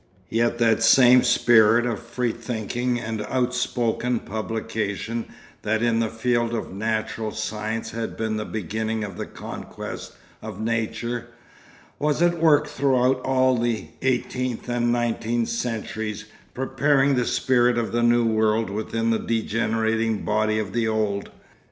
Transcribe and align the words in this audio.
Yet 0.31 0.57
that 0.57 0.81
same 0.81 1.21
spirit 1.21 1.85
of 1.85 1.99
free 2.01 2.31
thinking 2.31 2.99
and 2.99 3.21
outspoken 3.29 4.17
publication 4.21 5.25
that 5.61 5.83
in 5.83 5.99
the 5.99 6.09
field 6.09 6.55
of 6.55 6.73
natural 6.73 7.29
science 7.29 7.91
had 7.91 8.17
been 8.17 8.35
the 8.35 8.43
beginning 8.45 9.03
of 9.03 9.15
the 9.15 9.27
conquest 9.27 10.13
of 10.41 10.59
nature, 10.59 11.27
was 11.99 12.19
at 12.23 12.39
work 12.39 12.65
throughout 12.65 13.21
all 13.23 13.55
the 13.59 13.89
eighteenth 14.01 14.67
and 14.69 14.91
nineteenth 14.91 15.49
centuries 15.49 16.25
preparing 16.55 17.13
the 17.13 17.23
spirit 17.23 17.77
of 17.77 17.91
the 17.91 18.01
new 18.01 18.25
world 18.25 18.71
within 18.71 19.11
the 19.11 19.19
degenerating 19.19 20.25
body 20.25 20.57
of 20.57 20.73
the 20.73 20.87
old. 20.87 21.29